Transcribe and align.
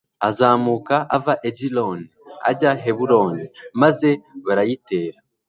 azamuka 0.27 0.95
ava 1.15 1.33
i 1.37 1.39
egiloni, 1.49 2.05
ajya 2.49 2.69
i 2.77 2.81
heburoni, 2.83 3.45
maze 3.81 4.09
barayitera 4.45 5.17